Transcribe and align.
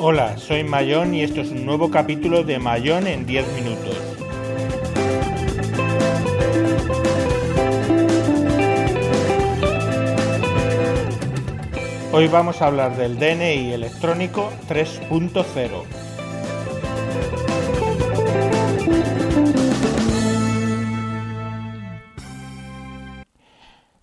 Hola, 0.00 0.36
soy 0.38 0.64
Mayón 0.64 1.14
y 1.14 1.22
esto 1.22 1.40
es 1.40 1.50
un 1.50 1.64
nuevo 1.64 1.88
capítulo 1.92 2.42
de 2.42 2.58
Mayón 2.58 3.06
en 3.06 3.24
10 3.24 3.52
minutos. 3.52 3.96
Hoy 12.10 12.26
vamos 12.26 12.60
a 12.60 12.66
hablar 12.66 12.96
del 12.96 13.20
DNI 13.20 13.72
electrónico 13.72 14.50
3.0. 14.68 15.97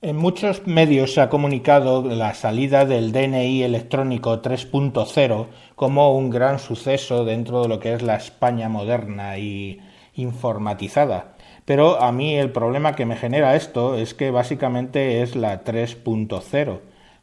En 0.02 0.18
muchos 0.18 0.68
medios 0.68 1.14
se 1.14 1.22
ha 1.22 1.30
comunicado 1.30 2.04
la 2.04 2.34
salida 2.34 2.86
del 2.86 3.12
DNI 3.12 3.64
electrónico 3.64 4.42
3.0 4.42 5.48
como 5.76 6.16
un 6.16 6.30
gran 6.30 6.60
suceso 6.60 7.24
dentro 7.26 7.62
de 7.62 7.70
lo 7.70 7.80
que 7.80 7.94
es 7.94 8.02
la 8.04 8.16
España 8.16 8.70
moderna 8.70 9.38
y 9.38 9.80
informatizada. 10.14 11.36
Pero 11.66 12.02
a 12.02 12.12
mí 12.12 12.36
el 12.36 12.52
problema 12.52 12.94
que 12.94 13.06
me 13.06 13.16
genera 13.16 13.56
esto 13.56 13.96
es 13.96 14.14
que 14.14 14.32
básicamente 14.32 15.22
es 15.22 15.36
la 15.36 15.64
3.0 15.64 16.82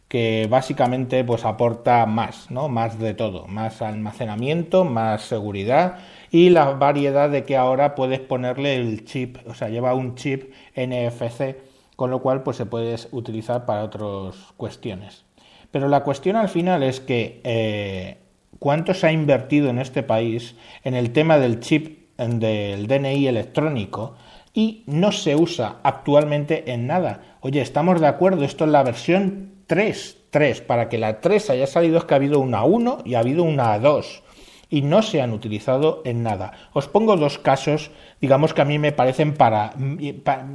que 0.08 0.46
básicamente 0.50 1.24
pues 1.24 1.44
aporta 1.46 2.04
más, 2.06 2.50
¿no? 2.50 2.68
Más 2.68 2.98
de 2.98 3.14
todo, 3.14 3.46
más 3.46 3.80
almacenamiento, 3.80 4.84
más 4.84 5.22
seguridad 5.22 6.00
y 6.30 6.50
la 6.50 6.72
variedad 6.72 7.30
de 7.30 7.44
que 7.44 7.56
ahora 7.56 7.94
puedes 7.94 8.20
ponerle 8.20 8.76
el 8.76 9.04
chip, 9.06 9.38
o 9.46 9.54
sea, 9.54 9.70
lleva 9.70 9.94
un 9.94 10.14
chip 10.16 10.52
NFC, 10.76 11.56
con 12.02 12.10
lo 12.10 12.18
cual 12.18 12.42
pues 12.42 12.56
se 12.56 12.66
puede 12.66 12.96
utilizar 13.12 13.64
para 13.64 13.84
otras 13.84 14.34
cuestiones. 14.56 15.24
Pero 15.70 15.86
la 15.86 16.02
cuestión 16.02 16.34
al 16.34 16.48
final 16.48 16.82
es 16.82 16.98
que 16.98 17.40
eh, 17.44 18.16
cuánto 18.58 18.92
se 18.92 19.06
ha 19.06 19.12
invertido 19.12 19.68
en 19.70 19.78
este 19.78 20.02
país 20.02 20.56
en 20.82 20.94
el 20.94 21.12
tema 21.12 21.38
del 21.38 21.60
chip 21.60 22.16
del 22.18 22.88
DNI 22.88 23.28
electrónico 23.28 24.16
y 24.52 24.82
no 24.88 25.12
se 25.12 25.36
usa 25.36 25.76
actualmente 25.84 26.72
en 26.72 26.88
nada. 26.88 27.36
Oye, 27.40 27.60
estamos 27.60 28.00
de 28.00 28.08
acuerdo, 28.08 28.42
esto 28.42 28.64
es 28.64 28.72
la 28.72 28.82
versión 28.82 29.52
3, 29.68 30.24
3. 30.30 30.60
Para 30.62 30.88
que 30.88 30.98
la 30.98 31.20
3 31.20 31.50
haya 31.50 31.68
salido 31.68 31.98
es 31.98 32.04
que 32.04 32.14
ha 32.14 32.16
habido 32.16 32.40
una 32.40 32.64
1 32.64 33.02
y 33.04 33.14
ha 33.14 33.20
habido 33.20 33.44
una 33.44 33.78
2 33.78 34.24
y 34.72 34.80
no 34.80 35.02
se 35.02 35.20
han 35.20 35.34
utilizado 35.34 36.00
en 36.06 36.22
nada. 36.22 36.52
Os 36.72 36.88
pongo 36.88 37.18
dos 37.18 37.38
casos, 37.38 37.90
digamos 38.22 38.54
que 38.54 38.62
a 38.62 38.64
mí 38.64 38.78
me 38.78 38.90
parecen 38.90 39.34
para, 39.34 39.74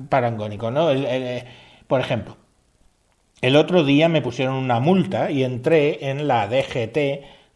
parangónicos, 0.10 0.73
¿no? 0.73 0.92
Eh, 0.92 1.46
por 1.86 2.02
ejemplo, 2.02 2.36
el 3.42 3.56
otro 3.56 3.84
día 3.84 4.10
me 4.10 4.23
pusieron 4.23 4.56
una 4.56 4.80
multa 4.80 5.30
y 5.30 5.44
entré 5.44 6.10
en 6.10 6.28
la 6.28 6.48
DGT, 6.48 6.98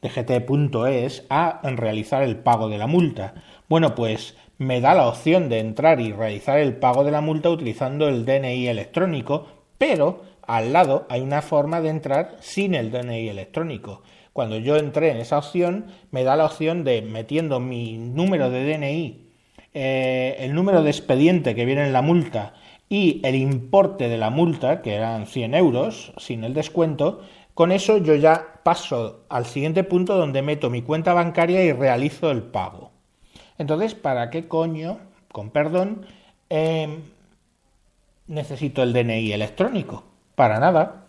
dgt.es, 0.04 1.26
a 1.32 1.62
realizar 1.64 2.22
el 2.22 2.36
pago 2.36 2.70
de 2.70 2.78
la 2.78 2.86
multa. 2.86 3.34
Bueno, 3.68 3.96
pues 3.96 4.38
me 4.60 4.82
da 4.82 4.94
la 4.94 5.08
opción 5.08 5.50
de 5.50 5.58
entrar 5.58 6.00
y 6.00 6.14
realizar 6.14 6.60
el 6.60 6.76
pago 6.76 7.04
de 7.04 7.10
la 7.10 7.22
multa 7.22 7.50
utilizando 7.50 8.08
el 8.08 8.24
DNI 8.24 8.68
electrónico, 8.68 9.48
pero 9.80 10.22
al 10.46 10.74
lado 10.74 11.08
hay 11.10 11.22
una 11.22 11.42
forma 11.42 11.82
de 11.82 11.90
entrar 11.90 12.38
sin 12.40 12.76
el 12.76 12.92
DNI 12.92 13.30
electrónico. 13.30 14.04
Cuando 14.34 14.58
yo 14.58 14.78
entré 14.78 15.12
en 15.12 15.18
esa 15.18 15.38
opción, 15.38 15.88
me 16.12 16.24
da 16.24 16.36
la 16.36 16.46
opción 16.46 16.84
de 16.84 17.02
metiendo 17.02 17.60
mi 17.60 17.98
número 17.98 18.50
de 18.50 18.66
DNI, 18.66 19.28
eh, 19.74 20.38
el 20.40 20.54
número 20.54 20.84
de 20.84 20.90
expediente 20.90 21.56
que 21.56 21.66
viene 21.66 21.86
en 21.86 21.94
la 21.94 22.02
multa 22.02 22.54
y 22.88 23.22
el 23.24 23.36
importe 23.36 24.10
de 24.10 24.18
la 24.18 24.30
multa, 24.30 24.82
que 24.82 24.96
eran 24.96 25.26
100 25.26 25.54
euros, 25.56 26.14
sin 26.18 26.44
el 26.44 26.54
descuento, 26.54 27.22
con 27.54 27.72
eso 27.72 27.98
yo 27.98 28.16
ya 28.16 28.62
paso 28.64 29.26
al 29.30 29.46
siguiente 29.46 29.84
punto 29.84 30.18
donde 30.18 30.42
meto 30.42 30.70
mi 30.70 30.82
cuenta 30.82 31.14
bancaria 31.14 31.64
y 31.64 31.74
realizo 31.74 32.32
el 32.32 32.44
pago. 32.44 32.92
Entonces, 33.58 33.96
¿para 33.96 34.30
qué 34.30 34.48
coño, 34.48 35.00
con 35.32 35.52
perdón, 35.52 36.06
eh, 36.50 37.00
necesito 38.28 38.82
el 38.84 38.94
DNI 38.94 39.34
electrónico? 39.34 40.04
Para 40.36 40.60
nada. 40.60 41.01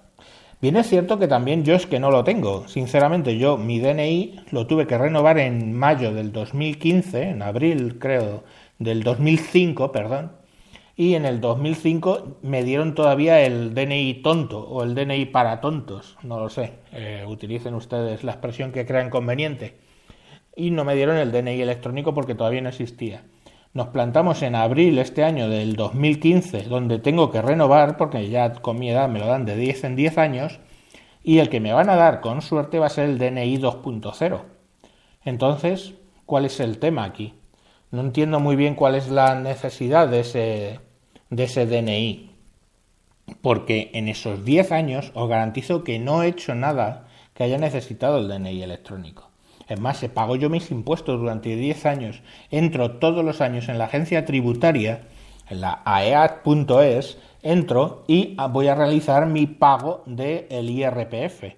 Bien 0.62 0.76
es 0.76 0.88
cierto 0.88 1.18
que 1.18 1.26
también 1.26 1.64
yo 1.64 1.74
es 1.74 1.86
que 1.86 1.98
no 1.98 2.12
lo 2.12 2.22
tengo. 2.22 2.68
Sinceramente, 2.68 3.36
yo 3.36 3.56
mi 3.56 3.80
DNI 3.80 4.42
lo 4.52 4.68
tuve 4.68 4.86
que 4.86 4.96
renovar 4.96 5.38
en 5.38 5.76
mayo 5.76 6.14
del 6.14 6.30
2015, 6.30 7.30
en 7.30 7.42
abril 7.42 7.98
creo, 7.98 8.44
del 8.78 9.02
2005, 9.02 9.90
perdón. 9.90 10.30
Y 10.94 11.14
en 11.16 11.24
el 11.24 11.40
2005 11.40 12.38
me 12.42 12.62
dieron 12.62 12.94
todavía 12.94 13.40
el 13.42 13.74
DNI 13.74 14.22
tonto 14.22 14.60
o 14.60 14.84
el 14.84 14.94
DNI 14.94 15.24
para 15.26 15.60
tontos, 15.60 16.16
no 16.22 16.38
lo 16.38 16.48
sé. 16.48 16.74
Eh, 16.92 17.24
utilicen 17.26 17.74
ustedes 17.74 18.22
la 18.22 18.30
expresión 18.30 18.70
que 18.70 18.86
crean 18.86 19.10
conveniente. 19.10 19.78
Y 20.54 20.70
no 20.70 20.84
me 20.84 20.94
dieron 20.94 21.16
el 21.16 21.32
DNI 21.32 21.60
electrónico 21.60 22.14
porque 22.14 22.36
todavía 22.36 22.60
no 22.60 22.68
existía. 22.68 23.24
Nos 23.74 23.88
plantamos 23.88 24.42
en 24.42 24.54
abril 24.54 24.98
este 24.98 25.24
año 25.24 25.48
del 25.48 25.76
2015, 25.76 26.64
donde 26.64 26.98
tengo 26.98 27.30
que 27.30 27.40
renovar, 27.40 27.96
porque 27.96 28.28
ya 28.28 28.52
con 28.52 28.78
mi 28.78 28.90
edad 28.90 29.08
me 29.08 29.18
lo 29.18 29.26
dan 29.26 29.46
de 29.46 29.56
10 29.56 29.84
en 29.84 29.96
10 29.96 30.18
años, 30.18 30.60
y 31.22 31.38
el 31.38 31.48
que 31.48 31.60
me 31.60 31.72
van 31.72 31.88
a 31.88 31.96
dar 31.96 32.20
con 32.20 32.42
suerte 32.42 32.78
va 32.78 32.86
a 32.86 32.90
ser 32.90 33.08
el 33.08 33.18
DNI 33.18 33.56
2.0. 33.56 34.42
Entonces, 35.24 35.94
¿cuál 36.26 36.44
es 36.44 36.60
el 36.60 36.80
tema 36.80 37.04
aquí? 37.04 37.32
No 37.90 38.02
entiendo 38.02 38.40
muy 38.40 38.56
bien 38.56 38.74
cuál 38.74 38.94
es 38.94 39.08
la 39.08 39.36
necesidad 39.36 40.06
de 40.06 40.20
ese, 40.20 40.80
de 41.30 41.44
ese 41.44 41.64
DNI, 41.64 42.30
porque 43.40 43.90
en 43.94 44.08
esos 44.08 44.44
10 44.44 44.70
años 44.72 45.12
os 45.14 45.30
garantizo 45.30 45.82
que 45.82 45.98
no 45.98 46.22
he 46.22 46.28
hecho 46.28 46.54
nada 46.54 47.08
que 47.32 47.44
haya 47.44 47.56
necesitado 47.56 48.18
el 48.18 48.28
DNI 48.28 48.62
electrónico. 48.62 49.31
Es 49.68 49.80
más, 49.80 49.98
se 49.98 50.08
pago 50.08 50.36
yo 50.36 50.50
mis 50.50 50.70
impuestos 50.70 51.18
durante 51.20 51.56
10 51.56 51.86
años, 51.86 52.22
entro 52.50 52.92
todos 52.92 53.24
los 53.24 53.40
años 53.40 53.68
en 53.68 53.78
la 53.78 53.84
agencia 53.84 54.24
tributaria, 54.24 55.08
en 55.48 55.60
la 55.60 55.82
aeat.es, 55.84 57.18
entro 57.42 58.04
y 58.06 58.36
voy 58.50 58.68
a 58.68 58.74
realizar 58.74 59.26
mi 59.26 59.46
pago 59.46 60.02
del 60.06 60.70
IRPF. 60.70 61.56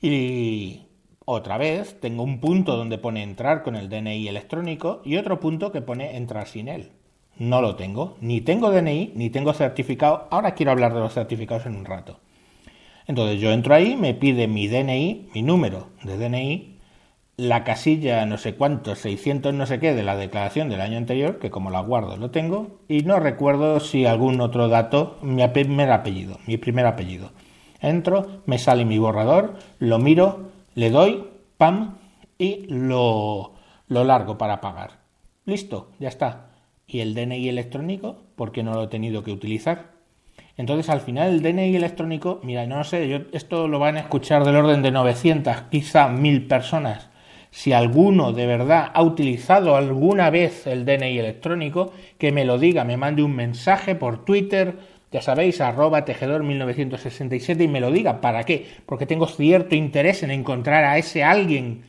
Y 0.00 0.82
otra 1.24 1.56
vez 1.56 1.98
tengo 2.00 2.22
un 2.22 2.40
punto 2.40 2.76
donde 2.76 2.98
pone 2.98 3.22
entrar 3.22 3.62
con 3.62 3.76
el 3.76 3.88
DNI 3.88 4.28
electrónico 4.28 5.00
y 5.04 5.16
otro 5.16 5.40
punto 5.40 5.72
que 5.72 5.80
pone 5.80 6.16
entrar 6.16 6.46
sin 6.46 6.68
él. 6.68 6.92
No 7.38 7.60
lo 7.60 7.76
tengo, 7.76 8.16
ni 8.20 8.40
tengo 8.40 8.70
DNI, 8.70 9.12
ni 9.14 9.30
tengo 9.30 9.54
certificado. 9.54 10.28
Ahora 10.30 10.54
quiero 10.54 10.72
hablar 10.72 10.94
de 10.94 11.00
los 11.00 11.14
certificados 11.14 11.66
en 11.66 11.76
un 11.76 11.84
rato. 11.84 12.20
Entonces 13.06 13.40
yo 13.40 13.50
entro 13.50 13.74
ahí, 13.74 13.96
me 13.96 14.14
pide 14.14 14.46
mi 14.46 14.68
DNI, 14.68 15.30
mi 15.34 15.42
número 15.42 15.88
de 16.04 16.16
DNI, 16.16 16.73
la 17.36 17.64
casilla 17.64 18.24
no 18.26 18.38
sé 18.38 18.54
cuántos, 18.54 19.00
600 19.00 19.52
no 19.54 19.66
sé 19.66 19.80
qué 19.80 19.94
de 19.94 20.04
la 20.04 20.16
declaración 20.16 20.68
del 20.68 20.80
año 20.80 20.98
anterior, 20.98 21.38
que 21.38 21.50
como 21.50 21.70
la 21.70 21.80
guardo 21.80 22.16
lo 22.16 22.30
tengo, 22.30 22.78
y 22.88 23.02
no 23.02 23.18
recuerdo 23.18 23.80
si 23.80 24.06
algún 24.06 24.40
otro 24.40 24.68
dato, 24.68 25.18
mi 25.22 25.46
primer 25.48 25.90
apellido, 25.90 26.38
mi 26.46 26.56
primer 26.56 26.86
apellido. 26.86 27.32
Entro, 27.80 28.42
me 28.46 28.58
sale 28.58 28.84
mi 28.84 28.98
borrador, 28.98 29.58
lo 29.78 29.98
miro, 29.98 30.50
le 30.74 30.90
doy, 30.90 31.24
pam, 31.58 31.96
y 32.38 32.66
lo, 32.68 33.52
lo 33.88 34.04
largo 34.04 34.38
para 34.38 34.60
pagar. 34.60 35.02
Listo, 35.44 35.90
ya 35.98 36.08
está. 36.08 36.50
¿Y 36.86 37.00
el 37.00 37.14
DNI 37.14 37.48
electrónico? 37.48 38.16
¿Por 38.36 38.52
qué 38.52 38.62
no 38.62 38.74
lo 38.74 38.84
he 38.84 38.88
tenido 38.88 39.22
que 39.22 39.32
utilizar? 39.32 39.92
Entonces, 40.56 40.88
al 40.88 41.00
final, 41.00 41.30
el 41.30 41.42
DNI 41.42 41.76
electrónico, 41.76 42.40
mira, 42.42 42.66
no 42.66 42.84
sé, 42.84 43.08
yo, 43.08 43.18
esto 43.32 43.68
lo 43.68 43.78
van 43.78 43.96
a 43.96 44.00
escuchar 44.00 44.44
del 44.44 44.56
orden 44.56 44.82
de 44.82 44.92
900, 44.92 45.62
quizá 45.70 46.08
1000 46.08 46.46
personas 46.46 47.10
si 47.54 47.72
alguno 47.72 48.32
de 48.32 48.48
verdad 48.48 48.90
ha 48.92 49.02
utilizado 49.04 49.76
alguna 49.76 50.28
vez 50.28 50.66
el 50.66 50.84
DNI 50.84 51.20
electrónico, 51.20 51.92
que 52.18 52.32
me 52.32 52.44
lo 52.44 52.58
diga, 52.58 52.82
me 52.82 52.96
mande 52.96 53.22
un 53.22 53.36
mensaje 53.36 53.94
por 53.94 54.24
Twitter, 54.24 54.74
ya 55.12 55.22
sabéis, 55.22 55.60
arroba 55.60 56.04
tejedor 56.04 56.42
1967 56.42 57.62
y 57.62 57.68
me 57.68 57.80
lo 57.80 57.92
diga. 57.92 58.20
¿Para 58.20 58.42
qué? 58.42 58.66
Porque 58.86 59.06
tengo 59.06 59.28
cierto 59.28 59.76
interés 59.76 60.24
en 60.24 60.32
encontrar 60.32 60.82
a 60.82 60.98
ese 60.98 61.22
alguien 61.22 61.84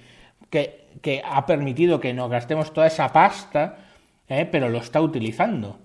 que, 0.51 0.85
que 1.01 1.23
ha 1.25 1.47
permitido 1.47 1.99
que 1.99 2.13
nos 2.13 2.29
gastemos 2.29 2.71
toda 2.71 2.85
esa 2.85 3.11
pasta, 3.11 3.79
¿eh? 4.29 4.47
pero 4.49 4.69
lo 4.69 4.77
está 4.77 5.01
utilizando. 5.01 5.79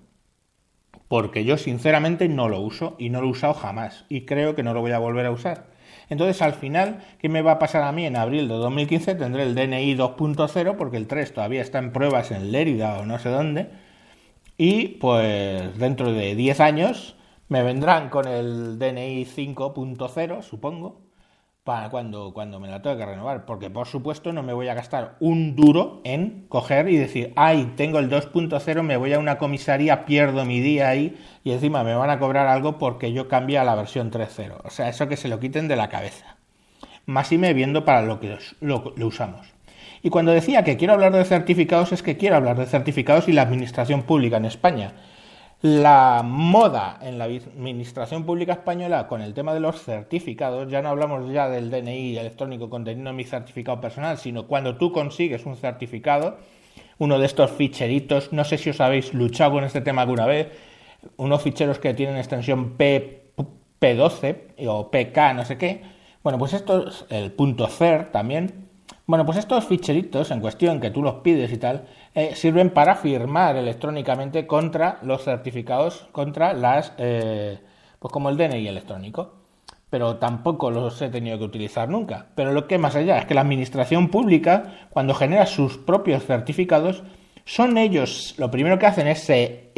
Porque 1.07 1.43
yo 1.43 1.57
sinceramente 1.57 2.29
no 2.29 2.49
lo 2.49 2.61
uso 2.61 2.95
y 2.99 3.09
no 3.09 3.19
lo 3.19 3.29
he 3.29 3.31
usado 3.31 3.55
jamás 3.55 4.05
y 4.09 4.25
creo 4.25 4.53
que 4.53 4.61
no 4.61 4.75
lo 4.75 4.81
voy 4.81 4.91
a 4.91 4.99
volver 4.99 5.25
a 5.25 5.31
usar. 5.31 5.70
Entonces, 6.11 6.41
al 6.41 6.53
final, 6.55 6.99
¿qué 7.19 7.29
me 7.29 7.41
va 7.41 7.53
a 7.53 7.59
pasar 7.59 7.83
a 7.83 7.93
mí? 7.93 8.05
En 8.05 8.17
abril 8.17 8.49
de 8.49 8.55
2015 8.55 9.15
tendré 9.15 9.43
el 9.43 9.55
DNI 9.55 9.95
2.0 9.95 10.75
porque 10.75 10.97
el 10.97 11.07
3 11.07 11.33
todavía 11.33 11.61
está 11.61 11.79
en 11.79 11.93
pruebas 11.93 12.31
en 12.31 12.51
Lérida 12.51 12.99
o 12.99 13.05
no 13.05 13.17
sé 13.17 13.29
dónde. 13.29 13.69
Y 14.57 14.89
pues 14.99 15.77
dentro 15.79 16.11
de 16.11 16.35
10 16.35 16.59
años 16.59 17.15
me 17.47 17.63
vendrán 17.63 18.09
con 18.09 18.27
el 18.27 18.77
DNI 18.77 19.23
5.0, 19.25 20.41
supongo. 20.41 20.99
Para 21.63 21.89
cuando, 21.89 22.33
cuando 22.33 22.59
me 22.59 22.69
la 22.69 22.81
tenga 22.81 22.97
que 22.97 23.05
renovar, 23.05 23.45
porque 23.45 23.69
por 23.69 23.85
supuesto 23.85 24.33
no 24.33 24.41
me 24.41 24.53
voy 24.53 24.67
a 24.67 24.73
gastar 24.73 25.15
un 25.19 25.55
duro 25.55 26.01
en 26.03 26.47
coger 26.49 26.89
y 26.89 26.97
decir, 26.97 27.33
ay, 27.35 27.73
tengo 27.75 27.99
el 27.99 28.09
2.0, 28.09 28.81
me 28.81 28.97
voy 28.97 29.13
a 29.13 29.19
una 29.19 29.37
comisaría, 29.37 30.05
pierdo 30.05 30.43
mi 30.43 30.59
día 30.59 30.89
ahí 30.89 31.15
y 31.43 31.51
encima 31.51 31.83
me 31.83 31.93
van 31.93 32.09
a 32.09 32.17
cobrar 32.17 32.47
algo 32.47 32.79
porque 32.79 33.13
yo 33.13 33.27
cambie 33.27 33.59
a 33.59 33.63
la 33.63 33.75
versión 33.75 34.09
3.0. 34.09 34.55
O 34.63 34.71
sea, 34.71 34.89
eso 34.89 35.07
que 35.07 35.17
se 35.17 35.27
lo 35.27 35.39
quiten 35.39 35.67
de 35.67 35.75
la 35.75 35.89
cabeza. 35.89 36.37
Más 37.05 37.31
y 37.31 37.37
me 37.37 37.53
viendo 37.53 37.85
para 37.85 38.01
lo 38.01 38.19
que 38.19 38.39
lo, 38.59 38.93
lo 38.95 39.07
usamos. 39.07 39.47
Y 40.01 40.09
cuando 40.09 40.31
decía 40.31 40.63
que 40.63 40.77
quiero 40.77 40.93
hablar 40.93 41.13
de 41.13 41.25
certificados 41.25 41.91
es 41.91 42.01
que 42.01 42.17
quiero 42.17 42.37
hablar 42.37 42.57
de 42.57 42.65
certificados 42.65 43.27
y 43.27 43.33
la 43.33 43.43
administración 43.43 44.01
pública 44.01 44.37
en 44.37 44.45
España 44.45 44.93
la 45.61 46.23
moda 46.23 46.97
en 47.01 47.19
la 47.19 47.25
administración 47.25 48.25
pública 48.25 48.53
española 48.53 49.07
con 49.07 49.21
el 49.21 49.33
tema 49.33 49.53
de 49.53 49.59
los 49.59 49.83
certificados, 49.83 50.71
ya 50.71 50.81
no 50.81 50.89
hablamos 50.89 51.31
ya 51.31 51.49
del 51.49 51.69
DNI 51.69 52.17
electrónico 52.17 52.69
conteniendo 52.69 53.13
mi 53.13 53.23
certificado 53.23 53.79
personal, 53.79 54.17
sino 54.17 54.47
cuando 54.47 54.77
tú 54.77 54.91
consigues 54.91 55.45
un 55.45 55.55
certificado, 55.55 56.37
uno 56.97 57.19
de 57.19 57.27
estos 57.27 57.51
ficheritos, 57.51 58.33
no 58.33 58.43
sé 58.43 58.57
si 58.57 58.71
os 58.71 58.81
habéis 58.81 59.13
luchado 59.13 59.51
con 59.51 59.63
este 59.63 59.81
tema 59.81 60.01
alguna 60.01 60.25
vez, 60.25 60.47
unos 61.17 61.41
ficheros 61.41 61.79
que 61.79 61.93
tienen 61.93 62.17
extensión 62.17 62.71
P, 62.71 63.31
P12 63.79 64.67
o 64.67 64.89
PK, 64.89 65.33
no 65.33 65.45
sé 65.45 65.57
qué. 65.57 65.81
Bueno, 66.23 66.37
pues 66.37 66.53
esto 66.53 66.87
es 66.87 67.05
el 67.09 67.31
punto 67.31 67.67
CER 67.67 68.11
también. 68.11 68.69
Bueno, 69.05 69.25
pues 69.25 69.37
estos 69.37 69.65
ficheritos 69.65 70.31
en 70.31 70.39
cuestión 70.39 70.79
que 70.79 70.91
tú 70.91 71.01
los 71.01 71.15
pides 71.15 71.51
y 71.51 71.57
tal, 71.57 71.85
eh, 72.13 72.35
sirven 72.35 72.69
para 72.69 72.95
firmar 72.95 73.55
electrónicamente 73.55 74.47
contra 74.47 74.99
los 75.03 75.23
certificados, 75.23 76.07
contra 76.11 76.53
las, 76.53 76.93
eh, 76.97 77.59
pues 77.99 78.11
como 78.11 78.29
el 78.29 78.37
DNI 78.37 78.67
electrónico. 78.67 79.33
Pero 79.89 80.17
tampoco 80.17 80.71
los 80.71 81.01
he 81.01 81.09
tenido 81.09 81.37
que 81.37 81.43
utilizar 81.43 81.89
nunca. 81.89 82.27
Pero 82.35 82.53
lo 82.53 82.67
que 82.67 82.77
más 82.77 82.95
allá 82.95 83.17
es 83.17 83.25
que 83.25 83.33
la 83.33 83.41
administración 83.41 84.09
pública, 84.09 84.87
cuando 84.89 85.13
genera 85.13 85.45
sus 85.45 85.77
propios 85.77 86.25
certificados, 86.25 87.03
son 87.43 87.77
ellos, 87.77 88.35
lo 88.37 88.49
primero 88.51 88.79
que 88.79 88.85
hacen 88.85 89.07
es 89.07 89.19
se, 89.23 89.71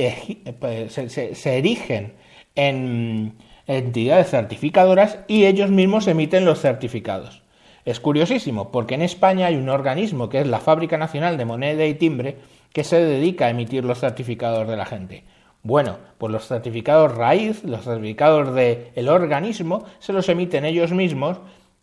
pues, 0.59 0.94
se 0.94 1.57
erigen 1.57 2.13
en 2.56 3.36
entidades 3.66 4.30
certificadoras 4.30 5.19
y 5.27 5.45
ellos 5.45 5.71
mismos 5.71 6.07
emiten 6.07 6.45
los 6.45 6.59
certificados. 6.59 7.43
Es 7.85 8.00
curiosísimo, 8.00 8.71
porque 8.71 8.95
en 8.95 9.01
España 9.01 9.47
hay 9.47 9.56
un 9.57 9.69
organismo 9.69 10.30
que 10.30 10.39
es 10.39 10.47
la 10.47 10.59
Fábrica 10.59 10.97
Nacional 10.97 11.38
de 11.38 11.45
Moneda 11.45 11.85
y 11.85 11.95
Timbre 11.95 12.38
que 12.71 12.83
se 12.83 13.03
dedica 13.03 13.45
a 13.45 13.50
emitir 13.50 13.83
los 13.83 14.00
certificados 14.00 14.68
de 14.68 14.77
la 14.77 14.85
gente. 14.85 15.25
Bueno, 15.63 15.97
pues 16.18 16.31
los 16.31 16.47
certificados 16.47 17.15
raíz, 17.15 17.63
los 17.63 17.83
certificados 17.83 18.53
del 18.53 19.09
organismo, 19.09 19.85
se 20.00 20.13
los 20.13 20.27
emiten 20.30 20.65
ellos 20.65 20.91
mismos 20.91 21.39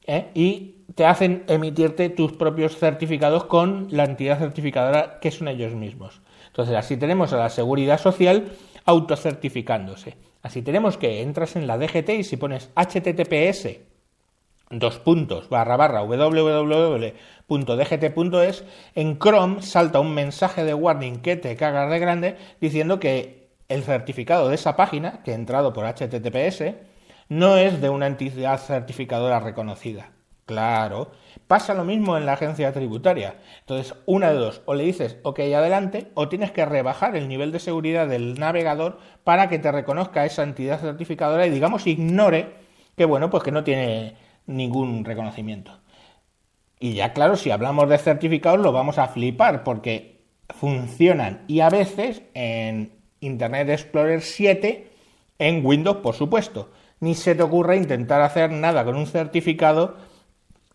¿eh? 0.06 0.26
y 0.35 0.76
te 0.94 1.06
hacen 1.06 1.44
emitirte 1.49 2.08
tus 2.11 2.32
propios 2.32 2.76
certificados 2.76 3.44
con 3.44 3.88
la 3.91 4.05
entidad 4.05 4.38
certificadora 4.38 5.19
que 5.20 5.31
son 5.31 5.49
ellos 5.49 5.75
mismos. 5.75 6.20
Entonces, 6.49 6.75
así 6.75 6.97
tenemos 6.97 7.32
a 7.32 7.38
la 7.38 7.49
seguridad 7.49 7.99
social 7.99 8.52
autocertificándose. 8.85 10.17
Así 10.43 10.62
tenemos 10.62 10.97
que 10.97 11.23
entras 11.23 11.56
en 11.56 11.67
la 11.67 11.79
DGT 11.79 12.08
y 12.11 12.25
si 12.25 12.37
pones 12.37 12.70
HTTPS 12.75 13.90
dos 14.71 14.99
puntos 15.01 15.49
barra 15.49 15.77
barra 15.77 16.03
www.dgt.es, 16.03 16.55
en 18.95 19.19
Chrome 19.19 19.63
salta 19.63 19.99
un 19.99 20.15
mensaje 20.15 20.65
de 20.65 20.75
warning 20.75 21.23
que 21.23 21.35
te 21.37 21.57
cagas 21.57 21.91
de 21.91 21.99
grande 21.99 22.37
diciendo 22.61 23.01
que 23.01 23.51
el 23.69 23.83
certificado 23.83 24.49
de 24.49 24.55
esa 24.55 24.77
página, 24.77 25.25
que 25.25 25.33
ha 25.33 25.35
entrado 25.35 25.73
por 25.73 25.87
HTTPS, 25.87 26.75
no 27.29 27.57
es 27.57 27.81
de 27.81 27.89
una 27.89 28.07
entidad 28.07 28.59
certificadora 28.59 29.41
reconocida. 29.41 30.13
Claro, 30.47 31.11
pasa 31.47 31.75
lo 31.75 31.85
mismo 31.85 32.17
en 32.17 32.27
la 32.27 32.33
agencia 32.33 32.73
tributaria. 32.73 33.37
Entonces, 33.61 33.95
una 34.07 34.33
de 34.33 34.39
dos, 34.39 34.63
o 34.67 34.75
le 34.75 34.83
dices, 34.85 35.19
ok, 35.23 35.39
adelante, 35.41 36.11
o 36.15 36.29
tienes 36.29 36.51
que 36.51 36.65
rebajar 36.65 37.15
el 37.17 37.29
nivel 37.29 37.53
de 37.53 37.61
seguridad 37.61 38.09
del 38.09 38.39
navegador 38.39 38.99
para 39.23 39.49
que 39.49 39.61
te 39.61 39.71
reconozca 39.71 40.25
esa 40.25 40.43
entidad 40.43 40.81
certificadora 40.81 41.47
y, 41.47 41.51
digamos, 41.51 41.87
ignore 41.87 42.55
que, 42.97 43.05
bueno, 43.05 43.31
pues 43.31 43.45
que 43.45 43.53
no 43.53 43.63
tiene 43.63 44.17
ningún 44.47 45.05
reconocimiento. 45.05 45.81
Y 46.79 46.95
ya 46.95 47.13
claro, 47.13 47.37
si 47.37 47.51
hablamos 47.51 47.89
de 47.89 47.99
certificados 47.99 48.61
lo 48.61 48.73
vamos 48.73 48.99
a 48.99 49.09
flipar 49.09 49.65
porque 49.65 50.21
funcionan 50.49 51.45
y 51.47 51.61
a 51.61 51.71
veces 51.71 52.23
en 52.35 52.93
Internet 53.21 53.69
Explorer 53.69 54.23
7 54.23 54.91
en 55.39 55.65
Windows, 55.65 55.99
por 55.99 56.15
supuesto. 56.15 56.71
Ni 57.01 57.15
se 57.15 57.35
te 57.35 57.43
ocurre 57.43 57.77
intentar 57.77 58.21
hacer 58.21 58.51
nada 58.51 58.85
con 58.85 58.97
un 58.97 59.07
certificado 59.07 59.97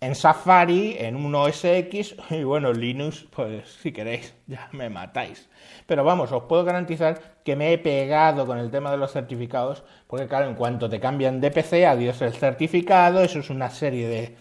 en 0.06 0.14
Safari, 0.14 0.98
en 1.00 1.16
un 1.16 1.34
OS 1.34 1.66
X 1.66 2.16
y 2.30 2.44
bueno, 2.44 2.72
Linux, 2.72 3.26
pues 3.36 3.68
si 3.82 3.92
queréis, 3.92 4.36
ya 4.46 4.70
me 4.72 4.90
matáis. 4.90 5.50
Pero 5.88 6.04
vamos, 6.04 6.32
os 6.32 6.44
puedo 6.44 6.64
garantizar 6.64 7.40
que 7.44 7.56
me 7.56 7.74
he 7.74 7.78
pegado 7.80 8.46
con 8.46 8.60
el 8.60 8.70
tema 8.70 8.92
de 8.92 8.98
los 8.98 9.12
certificados, 9.12 9.84
porque 10.08 10.28
claro, 10.28 10.48
en 10.48 10.56
cuanto 10.56 10.90
te 10.90 11.00
cambian 11.00 11.42
de 11.42 11.50
PC, 11.50 11.88
adiós 11.88 12.22
el 12.22 12.34
certificado, 12.34 13.22
eso 13.22 13.40
es 13.40 13.50
una 13.50 13.72
serie 13.72 14.08
de 14.08 14.38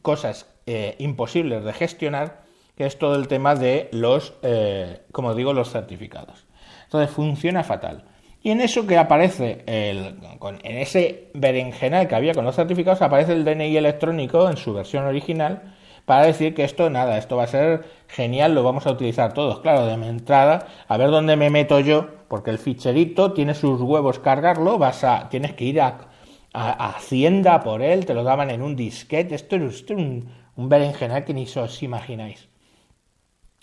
cosas 0.00 0.46
eh, 0.64 0.96
imposibles 0.98 1.62
de 1.62 1.72
gestionar, 1.74 2.42
que 2.74 2.86
es 2.86 2.98
todo 2.98 3.16
el 3.16 3.28
tema 3.28 3.54
de 3.54 3.90
los, 3.92 4.34
eh, 4.42 5.02
como 5.12 5.34
digo, 5.34 5.52
los 5.52 5.70
certificados. 5.70 6.46
Entonces 6.84 7.14
funciona 7.14 7.64
fatal. 7.64 8.04
Y 8.42 8.50
en 8.50 8.60
eso 8.60 8.86
que 8.86 8.98
aparece, 8.98 9.62
el, 9.66 10.16
en 10.62 10.78
ese 10.78 11.30
berenjenal 11.32 12.08
que 12.08 12.14
había 12.16 12.34
con 12.34 12.44
los 12.44 12.56
certificados, 12.56 13.00
aparece 13.00 13.32
el 13.32 13.44
DNI 13.44 13.76
electrónico 13.76 14.50
en 14.50 14.56
su 14.56 14.74
versión 14.74 15.04
original 15.04 15.74
para 16.04 16.26
decir 16.26 16.52
que 16.52 16.64
esto, 16.64 16.90
nada, 16.90 17.18
esto 17.18 17.36
va 17.36 17.44
a 17.44 17.46
ser 17.46 17.84
genial, 18.08 18.54
lo 18.54 18.64
vamos 18.64 18.86
a 18.86 18.90
utilizar 18.90 19.32
todos. 19.32 19.60
Claro, 19.60 19.86
de 19.86 19.92
entrada, 19.92 20.66
a 20.88 20.96
ver 20.96 21.10
dónde 21.10 21.36
me 21.36 21.50
meto 21.50 21.78
yo, 21.78 22.08
porque 22.26 22.50
el 22.50 22.58
ficherito 22.58 23.32
tiene 23.32 23.54
sus 23.54 23.80
huevos 23.80 24.18
cargarlo, 24.18 24.76
vas 24.76 25.04
a, 25.04 25.28
tienes 25.28 25.52
que 25.54 25.64
ir 25.64 25.80
a, 25.80 26.08
Hacienda 26.54 27.62
por 27.62 27.80
él, 27.80 28.04
te 28.04 28.12
lo 28.12 28.24
daban 28.24 28.50
en 28.50 28.60
un 28.60 28.76
disquete, 28.76 29.34
esto 29.34 29.56
es 29.56 29.88
un, 29.88 30.28
un 30.54 30.68
berenjenal 30.68 31.24
que 31.24 31.32
ni 31.32 31.46
os 31.56 31.82
imagináis. 31.82 32.46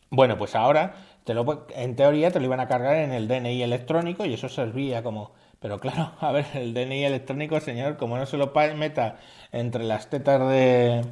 Bueno, 0.09 0.39
pues 0.39 0.55
ahora 0.55 0.95
en 1.75 1.95
teoría 1.95 2.31
te 2.31 2.39
lo 2.39 2.45
iban 2.45 2.59
a 2.59 2.67
cargar 2.67 2.97
en 2.97 3.11
el 3.11 3.27
DNI 3.27 3.61
electrónico 3.63 4.25
y 4.25 4.33
eso 4.33 4.49
servía 4.49 5.03
como... 5.03 5.31
Pero 5.59 5.79
claro, 5.79 6.11
a 6.19 6.31
ver, 6.31 6.45
el 6.53 6.73
DNI 6.73 7.05
electrónico, 7.05 7.59
señor, 7.59 7.97
como 7.97 8.17
no 8.17 8.25
se 8.25 8.37
lo 8.37 8.53
meta 8.75 9.17
entre 9.51 9.83
las 9.83 10.09
tetas 10.09 10.39
de, 10.49 11.03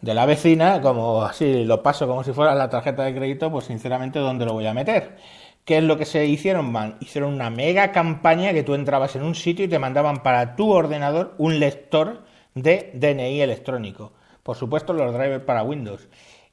de 0.00 0.14
la 0.14 0.26
vecina, 0.26 0.80
como 0.80 1.22
así 1.22 1.64
lo 1.64 1.82
paso 1.82 2.06
como 2.06 2.24
si 2.24 2.32
fuera 2.32 2.54
la 2.54 2.68
tarjeta 2.68 3.04
de 3.04 3.14
crédito, 3.14 3.50
pues 3.50 3.66
sinceramente, 3.66 4.18
¿dónde 4.18 4.44
lo 4.44 4.52
voy 4.52 4.66
a 4.66 4.74
meter? 4.74 5.16
¿Qué 5.64 5.78
es 5.78 5.84
lo 5.84 5.96
que 5.98 6.04
se 6.04 6.26
hicieron? 6.26 6.72
Man? 6.72 6.96
Hicieron 7.00 7.32
una 7.32 7.50
mega 7.50 7.92
campaña 7.92 8.52
que 8.52 8.62
tú 8.62 8.74
entrabas 8.74 9.14
en 9.16 9.22
un 9.22 9.34
sitio 9.34 9.64
y 9.64 9.68
te 9.68 9.78
mandaban 9.78 10.22
para 10.22 10.56
tu 10.56 10.70
ordenador 10.70 11.34
un 11.38 11.60
lector 11.60 12.22
de 12.54 12.90
DNI 12.94 13.40
electrónico. 13.40 14.12
Por 14.42 14.56
supuesto, 14.56 14.92
los 14.92 15.12
drivers 15.12 15.44
para 15.44 15.62
Windows. 15.62 16.08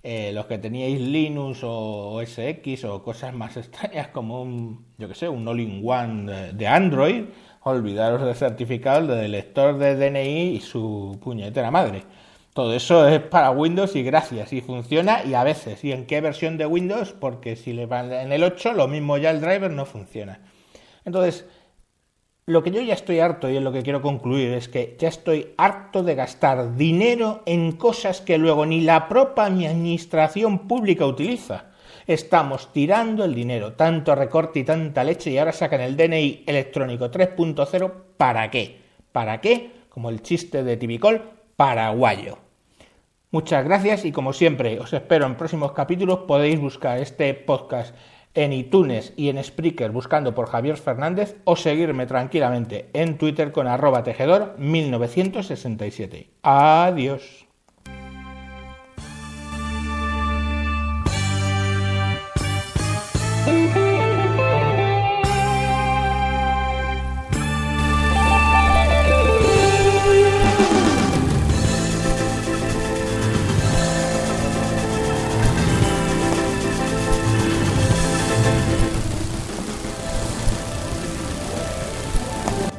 Eh, 0.09 0.31
los 0.31 0.45
que 0.45 0.57
teníais 0.57 1.01
Linux 1.01 1.65
o 1.65 2.13
OS 2.13 2.39
X 2.39 2.85
o 2.85 3.03
cosas 3.03 3.33
más 3.33 3.57
extrañas 3.57 4.07
como 4.07 4.41
un, 4.41 4.85
yo 4.97 5.09
que 5.09 5.15
sé, 5.15 5.27
un 5.27 5.45
all-in-one 5.45 6.53
de, 6.53 6.65
Android, 6.65 7.25
olvidaros 7.63 8.25
de 8.25 8.33
certificado 8.33 9.05
del 9.05 9.33
lector 9.33 9.77
de 9.77 9.97
DNI 9.97 10.55
y 10.55 10.61
su 10.61 11.19
puñetera 11.21 11.71
madre. 11.71 12.05
Todo 12.53 12.73
eso 12.73 13.05
es 13.05 13.19
para 13.19 13.51
Windows 13.51 13.97
y 13.97 14.03
gracias, 14.03 14.53
y 14.53 14.61
funciona 14.61 15.25
y 15.25 15.33
a 15.33 15.43
veces. 15.43 15.83
¿Y 15.83 15.91
en 15.91 16.05
qué 16.05 16.21
versión 16.21 16.57
de 16.57 16.65
Windows? 16.65 17.11
Porque 17.11 17.57
si 17.57 17.73
le 17.73 17.85
van 17.85 18.09
en 18.13 18.31
el 18.31 18.45
8, 18.45 18.71
lo 18.71 18.87
mismo 18.87 19.17
ya 19.17 19.31
el 19.31 19.41
driver 19.41 19.71
no 19.71 19.85
funciona. 19.85 20.39
Entonces, 21.03 21.45
lo 22.47 22.63
que 22.63 22.71
yo 22.71 22.81
ya 22.81 22.93
estoy 22.93 23.19
harto 23.19 23.49
y 23.49 23.57
en 23.57 23.65
lo 23.65 23.73
que 23.73 23.83
quiero 23.83 24.01
concluir 24.01 24.53
es 24.53 24.69
que 24.69 24.95
ya 24.97 25.09
estoy 25.09 25.53
harto 25.57 26.01
de 26.01 26.15
gastar 26.15 26.77
dinero 26.77 27.43
en 27.45 27.73
cosas 27.73 28.21
que 28.21 28.37
luego 28.37 28.65
ni 28.65 28.79
la 28.79 29.09
propia 29.09 29.43
administración 29.45 30.59
pública 30.59 31.05
utiliza. 31.05 31.65
Estamos 32.07 32.71
tirando 32.71 33.25
el 33.25 33.35
dinero, 33.35 33.73
tanto 33.73 34.15
recorte 34.15 34.59
y 34.59 34.63
tanta 34.63 35.03
leche 35.03 35.29
y 35.29 35.37
ahora 35.37 35.51
sacan 35.51 35.81
el 35.81 35.97
DNI 35.97 36.45
electrónico 36.47 37.11
3.0 37.11 37.91
¿para 38.15 38.49
qué? 38.49 38.79
¿Para 39.11 39.41
qué? 39.41 39.71
Como 39.89 40.09
el 40.09 40.21
chiste 40.21 40.63
de 40.63 40.77
Tibicol, 40.77 41.21
paraguayo. 41.57 42.37
Muchas 43.29 43.65
gracias 43.65 44.05
y 44.05 44.13
como 44.13 44.31
siempre 44.31 44.79
os 44.79 44.93
espero 44.93 45.25
en 45.25 45.35
próximos 45.35 45.73
capítulos 45.73 46.19
podéis 46.19 46.61
buscar 46.61 46.97
este 46.99 47.33
podcast 47.33 47.93
en 48.37 48.53
iTunes 48.53 49.13
y 49.17 49.29
en 49.29 49.43
Spreaker 49.43 49.91
buscando 49.91 50.35
por 50.35 50.47
Javier 50.47 50.77
Fernández 50.77 51.35
o 51.43 51.55
seguirme 51.55 52.05
tranquilamente 52.05 52.89
en 52.93 53.17
Twitter 53.17 53.51
con 53.51 53.67
arroba 53.67 54.03
tejedor 54.03 54.55
1967. 54.59 56.29
Adiós. 56.43 57.46